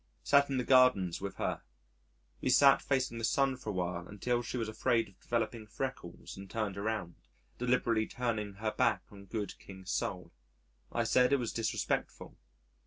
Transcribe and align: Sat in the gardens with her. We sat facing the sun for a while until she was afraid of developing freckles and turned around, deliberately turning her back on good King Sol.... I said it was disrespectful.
Sat 0.23 0.49
in 0.49 0.57
the 0.57 0.63
gardens 0.63 1.21
with 1.21 1.35
her. 1.35 1.61
We 2.41 2.49
sat 2.49 2.81
facing 2.81 3.19
the 3.19 3.23
sun 3.23 3.55
for 3.55 3.69
a 3.69 3.73
while 3.73 4.07
until 4.07 4.41
she 4.41 4.57
was 4.57 4.67
afraid 4.67 5.07
of 5.07 5.19
developing 5.19 5.67
freckles 5.67 6.35
and 6.35 6.49
turned 6.49 6.75
around, 6.75 7.17
deliberately 7.59 8.07
turning 8.07 8.53
her 8.53 8.71
back 8.71 9.03
on 9.11 9.25
good 9.25 9.59
King 9.59 9.85
Sol.... 9.85 10.31
I 10.91 11.03
said 11.03 11.31
it 11.31 11.37
was 11.37 11.53
disrespectful. 11.53 12.35